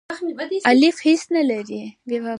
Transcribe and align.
الیف 0.71 0.97
هیڅ 1.07 1.21
نه 1.35 1.41
لری. 1.49 1.81